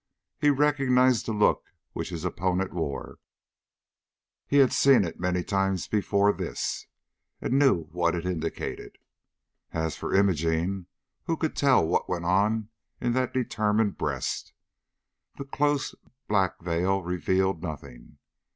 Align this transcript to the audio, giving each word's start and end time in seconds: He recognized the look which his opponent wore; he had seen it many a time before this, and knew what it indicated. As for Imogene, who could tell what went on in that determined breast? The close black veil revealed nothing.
He 0.39 0.49
recognized 0.49 1.27
the 1.27 1.31
look 1.31 1.65
which 1.93 2.09
his 2.09 2.25
opponent 2.25 2.73
wore; 2.73 3.19
he 4.47 4.57
had 4.57 4.73
seen 4.73 5.05
it 5.05 5.19
many 5.19 5.41
a 5.41 5.43
time 5.43 5.77
before 5.91 6.33
this, 6.33 6.87
and 7.39 7.53
knew 7.59 7.83
what 7.91 8.15
it 8.15 8.25
indicated. 8.25 8.97
As 9.71 9.95
for 9.95 10.15
Imogene, 10.15 10.87
who 11.25 11.37
could 11.37 11.55
tell 11.55 11.85
what 11.87 12.09
went 12.09 12.25
on 12.25 12.69
in 12.99 13.13
that 13.13 13.31
determined 13.31 13.99
breast? 13.99 14.53
The 15.37 15.45
close 15.45 15.93
black 16.27 16.59
veil 16.61 17.03
revealed 17.03 17.61
nothing. 17.61 18.17